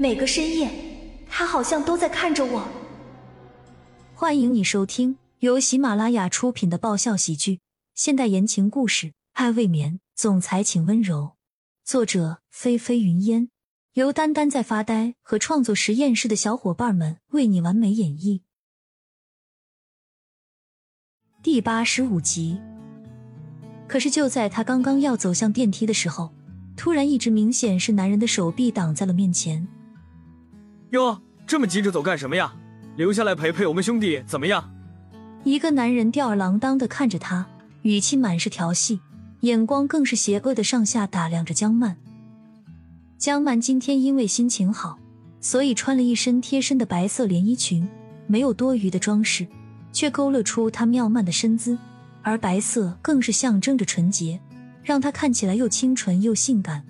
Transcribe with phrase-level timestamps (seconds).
[0.00, 0.70] 每个深夜，
[1.28, 2.66] 他好像都在看着我。
[4.14, 7.60] 欢迎你收听由喜马拉雅出品的爆笑喜剧、
[7.94, 11.32] 现代言情故事《爱未眠》，总裁请温柔。
[11.84, 13.50] 作者：菲菲云烟，
[13.92, 18.40] 由丹丹在发呆和创作实验室的小伙伴们为你完美演绎。
[21.42, 22.58] 第八十五集。
[23.86, 26.32] 可是就在他刚刚要走向电梯的时候，
[26.74, 29.68] 突然一只明显是男人的手臂挡在了面前。
[30.90, 32.52] 哟，这么急着走干什么呀？
[32.96, 34.72] 留下来陪陪我们兄弟怎么样？
[35.44, 37.46] 一个男人吊儿郎当的看着他，
[37.82, 39.00] 语气满是调戏，
[39.40, 41.96] 眼光更是邪恶的上下打量着江曼。
[43.16, 44.98] 江曼今天因为心情好，
[45.40, 47.88] 所以穿了一身贴身的白色连衣裙，
[48.26, 49.46] 没有多余的装饰，
[49.92, 51.78] 却勾勒出她妙曼的身姿。
[52.22, 54.38] 而白色更是象征着纯洁，
[54.82, 56.84] 让她看起来又清纯又性感。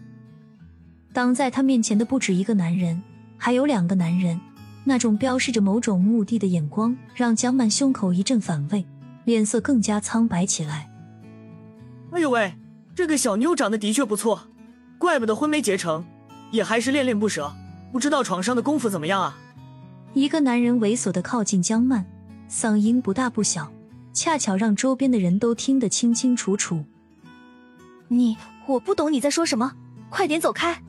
[1.13, 3.01] 挡在她面前的不止一个男人，
[3.43, 4.39] 还有两个男人，
[4.85, 8.87] 那种标示着某种目的的眼光，让江曼胸口一阵反胃，
[9.25, 10.91] 脸色更加苍白起来。
[12.11, 12.55] 哎呦喂，
[12.95, 14.49] 这个小妞长得的确不错，
[14.99, 16.05] 怪不得婚没结成，
[16.51, 17.51] 也还是恋恋不舍。
[17.91, 19.39] 不知道床上的功夫怎么样啊？
[20.13, 22.05] 一个男人猥琐的靠近江曼，
[22.51, 23.73] 嗓音不大不小。
[24.13, 26.85] 恰巧让周边的人都听得清清楚楚。
[28.09, 28.37] 你，
[28.67, 29.73] 我不懂你在说什么，
[30.11, 30.83] 快点走开！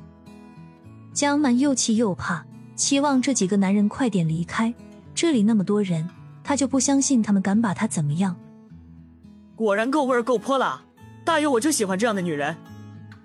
[1.13, 4.73] 江曼又气又怕，期望这几个男人快点离开。
[5.13, 6.09] 这里那么多人，
[6.43, 8.35] 他就不相信他们敢把他怎么样。
[9.55, 10.81] 果然够味儿够泼辣，
[11.23, 12.55] 大爷我就喜欢这样的女人。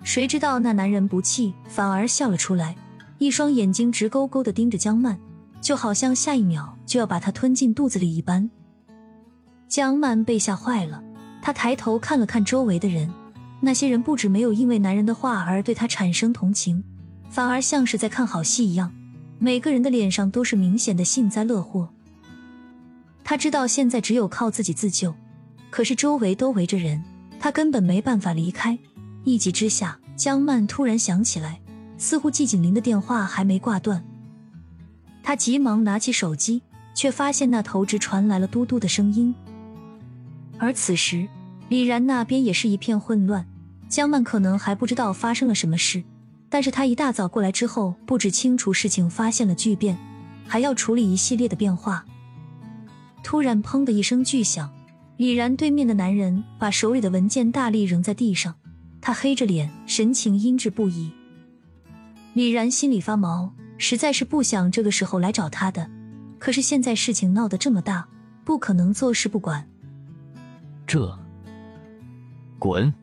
[0.03, 2.75] 谁知道那男人不气，反而笑了出来，
[3.17, 5.17] 一双眼睛直勾勾的盯着江曼，
[5.59, 8.49] 就好像下一秒就要把她吞进肚子里一般。
[9.67, 11.03] 江曼被吓坏了，
[11.41, 13.11] 她抬头看了看周围的人，
[13.59, 16.83] 那些人不止没有因为男人的话而对她产生同情，
[17.29, 18.93] 反而像是在看好戏一样，
[19.39, 21.89] 每个人的脸上都是明显的幸灾乐祸。
[23.23, 25.13] 他知道现在只有靠自己自救，
[25.69, 27.03] 可是周围都围着人，
[27.39, 28.77] 他根本没办法离开。
[29.23, 31.59] 一急之下，江曼突然想起来，
[31.97, 34.03] 似乎季景林的电话还没挂断，
[35.21, 36.61] 他急忙拿起手机，
[36.95, 39.35] 却发现那头只传来了嘟嘟的声音。
[40.57, 41.27] 而此时，
[41.69, 43.45] 李然那边也是一片混乱。
[43.89, 46.03] 江曼可能还不知道发生了什么事，
[46.49, 49.97] 但是他一大早过来之后，不止清除事情发现了巨变，
[50.47, 52.05] 还要处理一系列的变化。
[53.23, 54.73] 突然，砰的一声巨响，
[55.17, 58.55] 李然对面的男人把手里的文件大力扔在地上，
[59.01, 61.11] 他黑着脸，神情阴鸷不已。
[62.33, 65.89] 李然心里发毛，实在是不想这个时候来找他的，
[66.39, 68.07] 可是现在事情闹得这么大，
[68.45, 69.67] 不可能坐视不管。
[70.85, 71.19] 这，
[72.57, 72.93] 滚！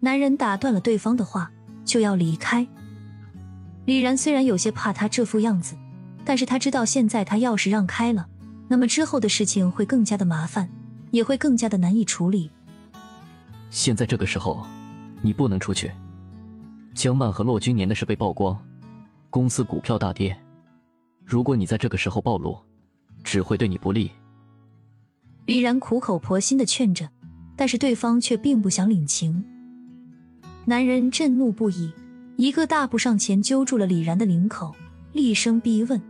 [0.00, 1.50] 男人打断了对方的话，
[1.84, 2.66] 就要离开。
[3.84, 5.76] 李然虽然有些怕他这副样子，
[6.24, 8.26] 但是他知道现在他要是让开了，
[8.68, 10.70] 那么之后的事情会更加的麻烦，
[11.10, 12.50] 也会更加的难以处理。
[13.70, 14.66] 现在这个时候，
[15.20, 15.90] 你不能出去。
[16.94, 18.56] 江曼和骆君年的事被曝光，
[19.28, 20.36] 公司股票大跌。
[21.24, 22.56] 如果你在这个时候暴露，
[23.22, 24.10] 只会对你不利。
[25.46, 27.08] 李然苦口婆心的劝着，
[27.56, 29.44] 但是对方却并不想领情。
[30.66, 31.92] 男人震怒不已，
[32.36, 34.74] 一个大步上前揪住了李然的领口，
[35.12, 36.00] 厉声逼问：“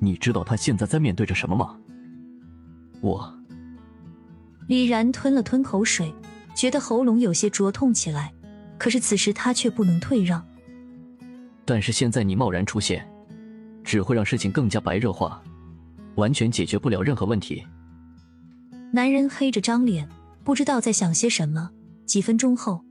[0.00, 1.76] 你知道他现在在面对着什么吗？”
[3.00, 3.32] 我。
[4.66, 6.12] 李然吞了吞口水，
[6.56, 8.32] 觉得喉咙有些灼痛起来，
[8.76, 10.44] 可是此时他却不能退让。
[11.64, 13.08] 但是现在你贸然出现，
[13.84, 15.40] 只会让事情更加白热化。
[16.16, 17.64] 完全解决不了任何问题。
[18.92, 20.08] 男人黑着张脸，
[20.42, 21.70] 不知道在想些什么。
[22.04, 22.82] 几分钟后，